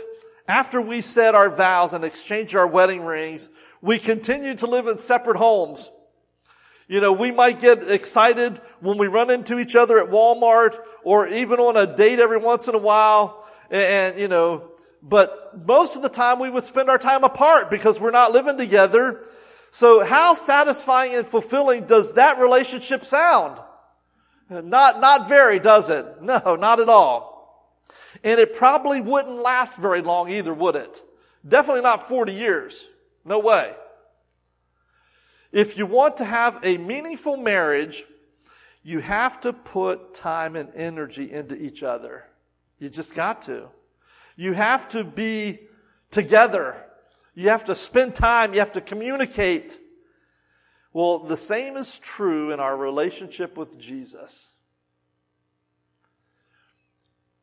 [0.47, 3.49] after we said our vows and exchanged our wedding rings,
[3.81, 5.91] we continue to live in separate homes.
[6.87, 11.27] You know, we might get excited when we run into each other at Walmart or
[11.27, 13.45] even on a date every once in a while.
[13.69, 14.72] And, and, you know,
[15.03, 18.57] but most of the time we would spend our time apart because we're not living
[18.57, 19.27] together.
[19.69, 23.59] So how satisfying and fulfilling does that relationship sound?
[24.49, 26.21] Not, not very, does it?
[26.21, 27.77] No, not at all.
[28.23, 31.03] And it probably wouldn't last very long either, would it?
[31.45, 32.87] Definitely not 40 years.
[33.25, 33.73] No way.
[35.51, 38.05] If you want to have a meaningful marriage,
[38.83, 42.25] you have to put time and energy into each other.
[42.79, 43.67] You just got to.
[44.35, 45.59] You have to be
[46.11, 46.75] together.
[47.35, 48.53] You have to spend time.
[48.53, 49.79] You have to communicate.
[50.91, 54.51] Well, the same is true in our relationship with Jesus.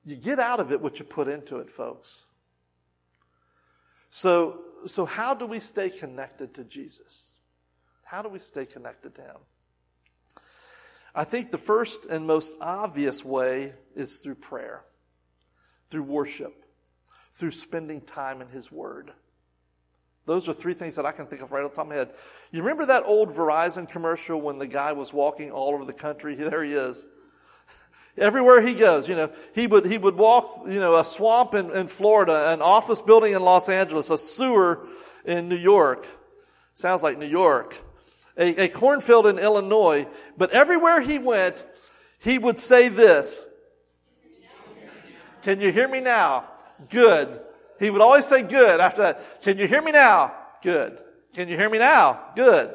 [0.04, 2.24] You get out of it what you put into it, folks.
[4.10, 7.28] So, so how do we stay connected to Jesus?
[8.04, 9.36] How do we stay connected to Him?
[11.14, 14.84] I think the first and most obvious way is through prayer,
[15.88, 16.64] through worship,
[17.40, 19.12] through spending time in His Word.
[20.26, 21.96] Those are three things that I can think of right off the top of my
[21.96, 22.10] head.
[22.52, 26.34] You remember that old Verizon commercial when the guy was walking all over the country?
[26.38, 27.06] There he is.
[28.18, 31.70] Everywhere he goes, you know, he would, he would walk, you know, a swamp in,
[31.70, 34.86] in Florida, an office building in Los Angeles, a sewer
[35.24, 36.06] in New York.
[36.74, 37.78] Sounds like New York.
[38.36, 40.06] A, a cornfield in Illinois.
[40.36, 41.64] But everywhere he went,
[42.18, 43.46] he would say this.
[45.42, 46.49] Can you hear me now?
[46.88, 47.40] Good.
[47.78, 49.42] He would always say good after that.
[49.42, 50.34] Can you hear me now?
[50.62, 51.00] Good.
[51.34, 52.20] Can you hear me now?
[52.34, 52.74] Good.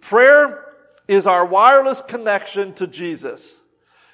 [0.00, 0.64] Prayer
[1.06, 3.62] is our wireless connection to Jesus.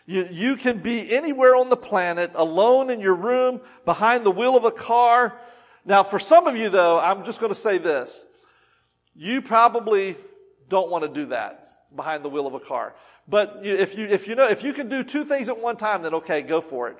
[0.07, 4.57] You, you can be anywhere on the planet, alone in your room, behind the wheel
[4.57, 5.39] of a car.
[5.85, 8.25] Now, for some of you though, I'm just going to say this.
[9.15, 10.17] You probably
[10.69, 12.95] don't want to do that behind the wheel of a car.
[13.27, 16.03] But if you, if you know, if you can do two things at one time,
[16.03, 16.99] then okay, go for it.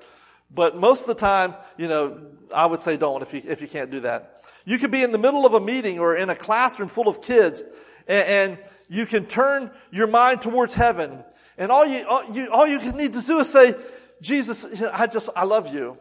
[0.55, 2.21] But most of the time, you know,
[2.53, 4.41] I would say don't if you, if you can't do that.
[4.65, 7.21] You could be in the middle of a meeting or in a classroom full of
[7.21, 7.63] kids
[8.07, 8.57] and, and
[8.89, 11.23] you can turn your mind towards heaven.
[11.57, 13.75] And all you, all you, all you can need to do is say,
[14.21, 15.97] Jesus, I just, I love you.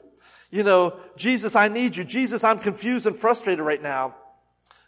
[0.51, 2.05] You know, Jesus, I need you.
[2.05, 4.15] Jesus, I'm confused and frustrated right now.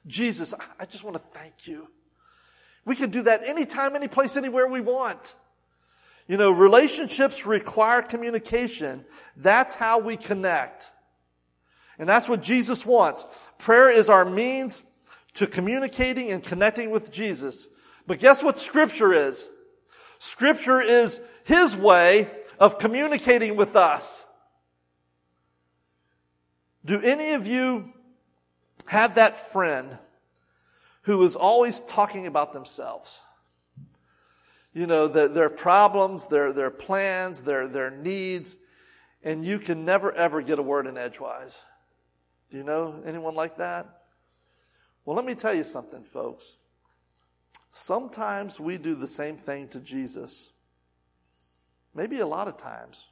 [0.07, 1.89] Jesus, I just want to thank you.
[2.85, 5.35] We can do that anytime, any place, anywhere we want.
[6.29, 9.05] You know, relationships require communication.
[9.37, 10.91] That's how we connect.
[11.99, 13.27] And that's what Jesus wants.
[13.59, 14.83] Prayer is our means
[15.35, 17.69] to communicating and connecting with Jesus.
[18.07, 19.49] But guess what scripture is?
[20.19, 24.27] Scripture is His way of communicating with us.
[26.85, 27.93] Do any of you
[28.87, 29.99] have that friend
[31.03, 33.21] who is always talking about themselves?
[34.77, 38.59] You know, the, their problems, their, their plans, their, their needs,
[39.23, 41.59] and you can never ever get a word in edgewise.
[42.51, 44.03] Do you know anyone like that?
[45.07, 46.59] Well, let me tell you something, folks.
[47.71, 50.51] Sometimes we do the same thing to Jesus.
[51.95, 53.03] Maybe a lot of times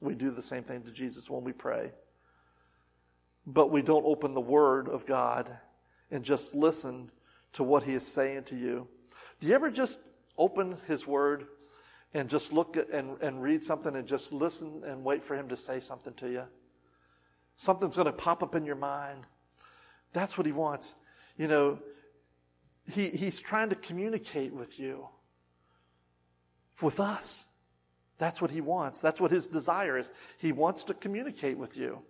[0.00, 1.92] we do the same thing to Jesus when we pray.
[3.46, 5.48] But we don't open the Word of God
[6.10, 7.12] and just listen
[7.52, 8.88] to what He is saying to you.
[9.38, 10.00] Do you ever just
[10.38, 11.46] open His Word
[12.14, 15.48] and just look at, and, and read something and just listen and wait for Him
[15.48, 16.44] to say something to you.
[17.56, 19.24] Something's going to pop up in your mind.
[20.12, 20.94] That's what He wants.
[21.36, 21.78] You know,
[22.90, 25.08] he, He's trying to communicate with you,
[26.80, 27.46] with us.
[28.16, 29.00] That's what He wants.
[29.00, 30.10] That's what His desire is.
[30.38, 32.02] He wants to communicate with you.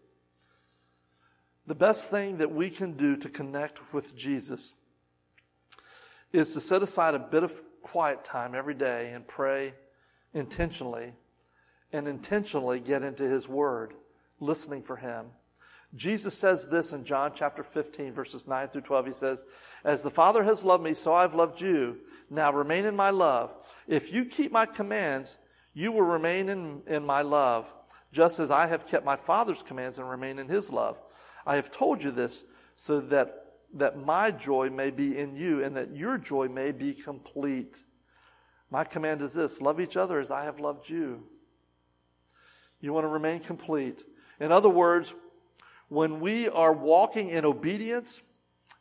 [1.66, 4.74] The best thing that we can do to connect with Jesus
[6.32, 9.74] is to set aside a bit of quiet time every day and pray
[10.34, 11.12] intentionally
[11.92, 13.94] and intentionally get into His Word,
[14.40, 15.26] listening for Him.
[15.94, 19.06] Jesus says this in John chapter 15, verses 9 through 12.
[19.06, 19.44] He says,
[19.84, 21.98] As the Father has loved me, so I've loved you.
[22.30, 23.54] Now remain in my love.
[23.86, 25.38] If you keep my commands,
[25.72, 27.74] you will remain in, in my love,
[28.12, 31.00] just as I have kept my Father's commands and remain in his love.
[31.46, 32.44] I have told you this
[32.76, 36.94] so that that my joy may be in you and that your joy may be
[36.94, 37.82] complete.
[38.70, 41.24] My command is this love each other as I have loved you.
[42.80, 44.04] You want to remain complete.
[44.40, 45.14] In other words,
[45.88, 48.22] when we are walking in obedience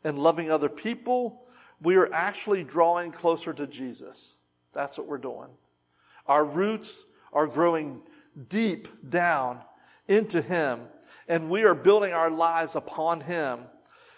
[0.04, 1.44] and loving other people,
[1.82, 4.38] we are actually drawing closer to Jesus.
[4.74, 5.50] That's what we're doing.
[6.28, 8.02] Our roots are growing
[8.50, 9.62] deep down
[10.08, 10.82] into Him,
[11.28, 13.62] and we are building our lives upon Him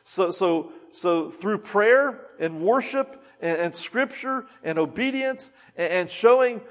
[0.09, 6.61] so, so, so through prayer and worship and, and scripture and obedience and, and showing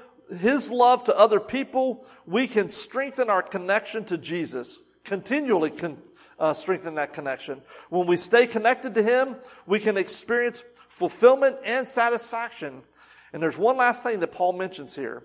[0.41, 5.99] his love to other people, we can strengthen our connection to Jesus, continually con,
[6.37, 7.61] uh, strengthen that connection.
[7.89, 12.81] When we stay connected to him, we can experience fulfillment and satisfaction.
[13.31, 15.23] And there's one last thing that Paul mentions here.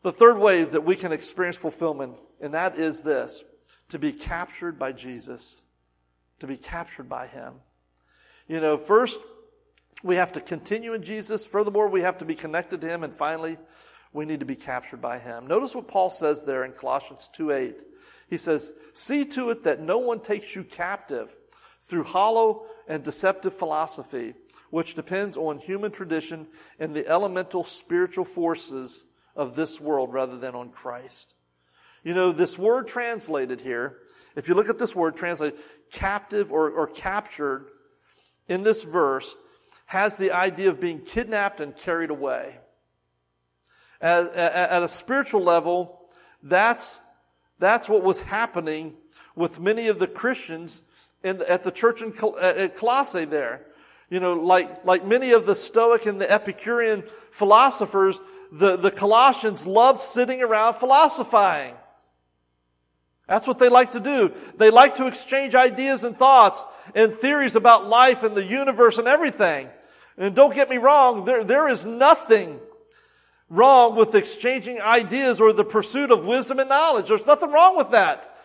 [0.00, 3.44] The third way that we can experience fulfillment, and that is this
[3.90, 5.60] to be captured by Jesus,
[6.40, 7.54] to be captured by Him.
[8.48, 9.20] You know, first,
[10.02, 11.44] we have to continue in Jesus.
[11.44, 13.04] Furthermore, we have to be connected to Him.
[13.04, 13.58] And finally,
[14.12, 15.46] we need to be captured by Him.
[15.46, 17.82] Notice what Paul says there in Colossians 2 8.
[18.28, 21.34] He says, See to it that no one takes you captive
[21.82, 24.34] through hollow and deceptive philosophy,
[24.70, 26.46] which depends on human tradition
[26.78, 29.04] and the elemental spiritual forces
[29.36, 31.34] of this world rather than on Christ.
[32.02, 33.98] You know, this word translated here,
[34.36, 35.58] if you look at this word translated,
[35.90, 37.66] captive or, or captured
[38.48, 39.36] in this verse,
[39.86, 42.56] has the idea of being kidnapped and carried away.
[44.00, 46.08] At, at, at a spiritual level,
[46.42, 47.00] that's,
[47.58, 48.94] that's what was happening
[49.34, 50.80] with many of the Christians
[51.22, 53.66] in, at the church in at Colossae there.
[54.08, 58.20] You know, like, like many of the Stoic and the Epicurean philosophers,
[58.50, 61.74] the, the Colossians loved sitting around philosophizing.
[63.30, 64.32] That's what they like to do.
[64.56, 66.64] They like to exchange ideas and thoughts
[66.96, 69.68] and theories about life and the universe and everything.
[70.18, 72.58] And don't get me wrong, there, there is nothing
[73.48, 77.06] wrong with exchanging ideas or the pursuit of wisdom and knowledge.
[77.06, 78.36] There's nothing wrong with that.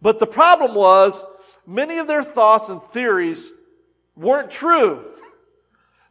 [0.00, 1.22] But the problem was,
[1.66, 3.50] many of their thoughts and theories
[4.16, 5.11] weren't true.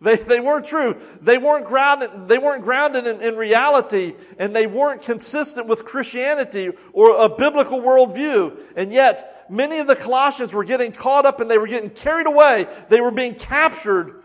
[0.01, 0.99] They, they weren't true.
[1.21, 6.71] They weren't grounded, they weren't grounded in, in reality and they weren't consistent with Christianity
[6.91, 8.59] or a biblical worldview.
[8.75, 12.25] And yet, many of the Colossians were getting caught up and they were getting carried
[12.25, 12.67] away.
[12.89, 14.23] They were being captured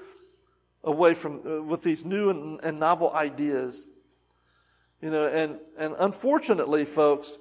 [0.82, 3.84] away from, uh, with these new and, and novel ideas.
[5.02, 7.36] You know, and, and unfortunately, folks,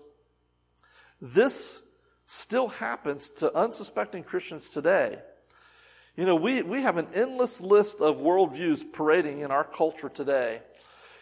[1.21, 1.81] this
[2.25, 5.19] still happens to unsuspecting Christians today.
[6.17, 10.61] You know, we, we have an endless list of worldviews parading in our culture today.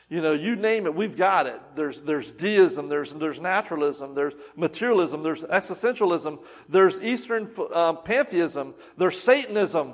[0.08, 1.60] You know, you name it, we've got it.
[1.74, 6.40] There's, there's deism, there's, there's naturalism, there's materialism, there's existentialism,
[6.70, 9.94] there's Eastern uh, pantheism, there's Satanism.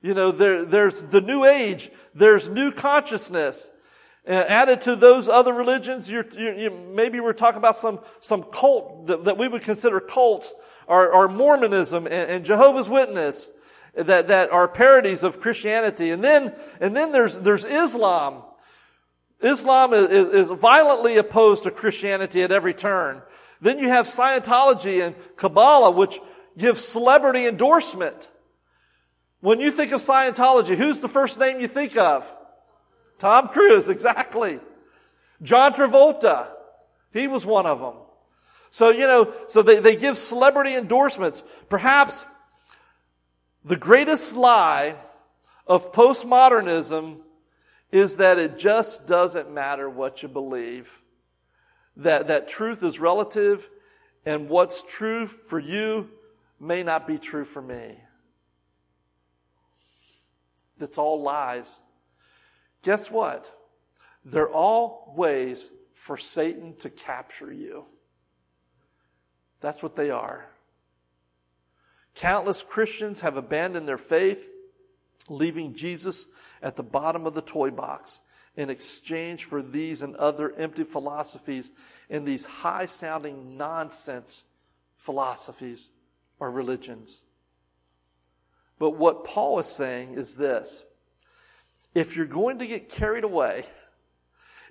[0.00, 3.70] You know, there, there's the New Age, there's new consciousness.
[4.26, 8.44] Uh, added to those other religions, you're, you, you, maybe we're talking about some, some
[8.44, 10.54] cult that, that we would consider cults,
[10.86, 13.50] or, or Mormonism and, and Jehovah's Witness
[13.94, 16.10] that, that are parodies of Christianity.
[16.10, 18.42] And then, and then there's, there's Islam.
[19.40, 23.22] Islam is, is violently opposed to Christianity at every turn.
[23.60, 26.18] Then you have Scientology and Kabbalah, which
[26.56, 28.28] give celebrity endorsement.
[29.40, 32.30] When you think of Scientology, who's the first name you think of?
[33.18, 34.60] Tom Cruise, exactly.
[35.42, 36.48] John Travolta,
[37.12, 37.94] he was one of them.
[38.70, 41.42] So, you know, so they, they give celebrity endorsements.
[41.68, 42.24] Perhaps
[43.64, 44.96] the greatest lie
[45.66, 47.18] of postmodernism
[47.90, 51.00] is that it just doesn't matter what you believe.
[51.96, 53.68] That, that truth is relative
[54.24, 56.10] and what's true for you
[56.58, 57.98] may not be true for me.
[60.78, 61.80] That's all lies.
[62.82, 63.56] Guess what?
[64.24, 67.84] They're all ways for Satan to capture you.
[69.60, 70.51] That's what they are.
[72.14, 74.50] Countless Christians have abandoned their faith,
[75.28, 76.28] leaving Jesus
[76.62, 78.20] at the bottom of the toy box
[78.56, 81.72] in exchange for these and other empty philosophies
[82.10, 84.44] and these high sounding nonsense
[84.98, 85.88] philosophies
[86.38, 87.24] or religions.
[88.78, 90.84] But what Paul is saying is this
[91.94, 93.64] if you're going to get carried away,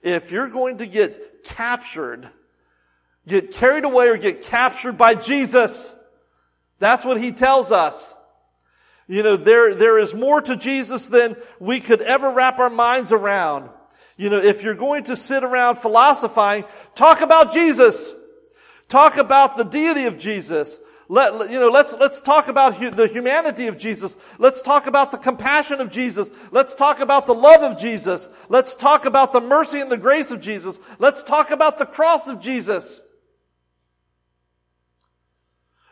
[0.03, 2.29] if you're going to get captured,
[3.27, 5.95] get carried away or get captured by Jesus,
[6.81, 8.15] that's what he tells us.
[9.07, 13.11] You know, there, there is more to Jesus than we could ever wrap our minds
[13.11, 13.69] around.
[14.17, 16.65] You know, if you're going to sit around philosophizing,
[16.95, 18.15] talk about Jesus.
[18.89, 20.79] Talk about the deity of Jesus.
[21.07, 24.17] Let, you know, let's, let's talk about hu- the humanity of Jesus.
[24.39, 26.31] Let's talk about the compassion of Jesus.
[26.51, 28.27] Let's talk about the love of Jesus.
[28.49, 30.79] Let's talk about the mercy and the grace of Jesus.
[30.97, 33.01] Let's talk about the cross of Jesus.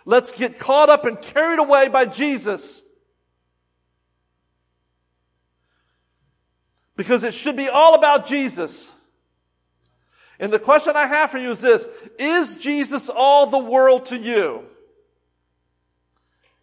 [0.09, 2.81] Let's get caught up and carried away by Jesus.
[6.95, 8.91] Because it should be all about Jesus.
[10.39, 11.87] And the question I have for you is this
[12.17, 14.63] Is Jesus all the world to you?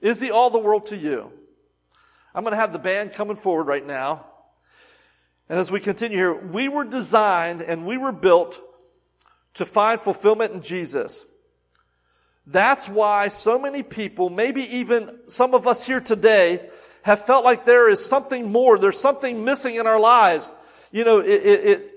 [0.00, 1.30] Is he all the world to you?
[2.34, 4.26] I'm going to have the band coming forward right now.
[5.48, 8.60] And as we continue here, we were designed and we were built
[9.54, 11.26] to find fulfillment in Jesus.
[12.46, 16.68] That's why so many people, maybe even some of us here today,
[17.02, 20.50] have felt like there is something more, there's something missing in our lives,
[20.92, 21.90] you know, it, it, it,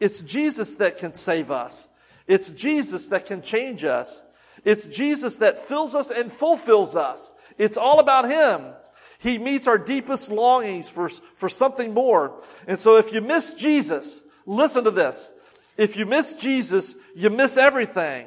[0.00, 1.88] it's Jesus that can save us.
[2.26, 4.22] It's Jesus that can change us.
[4.64, 7.32] It's Jesus that fills us and fulfills us.
[7.58, 8.72] It's all about Him.
[9.18, 12.40] He meets our deepest longings for, for something more.
[12.66, 15.32] And so if you miss Jesus, listen to this.
[15.76, 18.26] If you miss Jesus, you miss everything.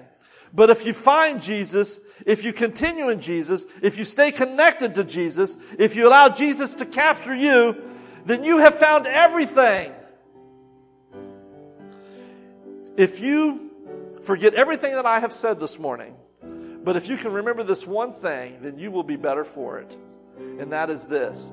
[0.53, 5.03] But if you find Jesus, if you continue in Jesus, if you stay connected to
[5.03, 7.75] Jesus, if you allow Jesus to capture you,
[8.25, 9.91] then you have found everything.
[12.95, 13.71] If you
[14.23, 16.15] forget everything that I have said this morning,
[16.83, 19.95] but if you can remember this one thing, then you will be better for it.
[20.59, 21.51] And that is this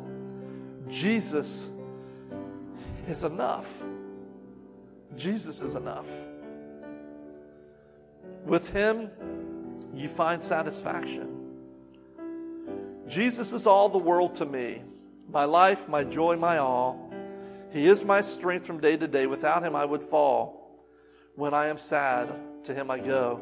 [0.88, 1.68] Jesus
[3.08, 3.82] is enough.
[5.16, 6.08] Jesus is enough.
[8.44, 9.10] With Him,
[9.94, 11.30] you find satisfaction.
[13.08, 14.82] Jesus is all the world to me
[15.30, 17.12] my life, my joy, my all.
[17.72, 19.26] He is my strength from day to day.
[19.26, 20.84] Without Him, I would fall.
[21.34, 22.32] When I am sad,
[22.64, 23.40] to Him I go.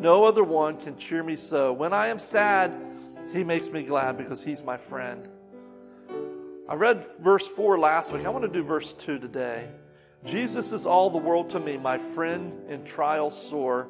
[0.00, 1.72] No other one can cheer me so.
[1.72, 2.74] When I am sad,
[3.32, 5.28] He makes me glad because He's my friend.
[6.68, 8.26] I read verse 4 last week.
[8.26, 9.68] I want to do verse 2 today.
[10.24, 13.88] Jesus is all the world to me, my friend in trials sore.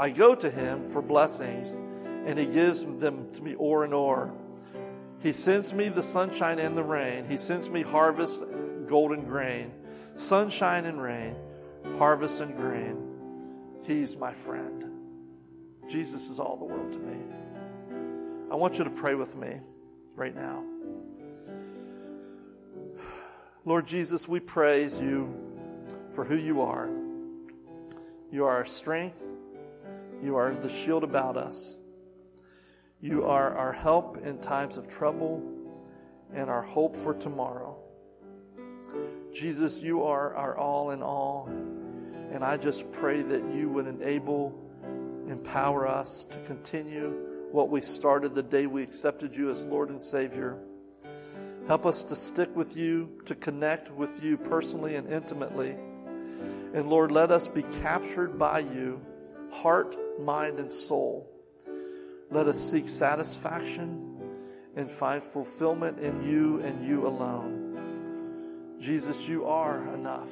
[0.00, 4.32] I go to him for blessings, and he gives them to me o'er and o'er.
[5.22, 7.26] He sends me the sunshine and the rain.
[7.28, 8.42] He sends me harvest,
[8.86, 9.72] golden grain,
[10.16, 11.36] sunshine and rain,
[11.98, 12.96] harvest and grain.
[13.84, 14.86] He's my friend.
[15.86, 17.18] Jesus is all the world to me.
[18.50, 19.60] I want you to pray with me
[20.16, 20.64] right now.
[23.66, 25.34] Lord Jesus, we praise you
[26.12, 26.88] for who you are.
[28.32, 29.29] You are our strength.
[30.22, 31.76] You are the shield about us.
[33.00, 35.42] You are our help in times of trouble
[36.34, 37.76] and our hope for tomorrow.
[39.32, 41.48] Jesus, you are our all in all.
[42.32, 44.54] And I just pray that you would enable,
[45.28, 50.02] empower us to continue what we started the day we accepted you as Lord and
[50.02, 50.58] Savior.
[51.66, 55.76] Help us to stick with you, to connect with you personally and intimately
[56.72, 59.00] and Lord, let us be captured by you,
[59.50, 61.28] heart, mind, and soul.
[62.30, 64.18] Let us seek satisfaction
[64.76, 68.76] and find fulfillment in you and you alone.
[68.80, 70.30] Jesus, you are enough.